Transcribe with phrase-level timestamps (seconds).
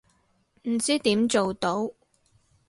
[0.63, 1.91] 唔知點做到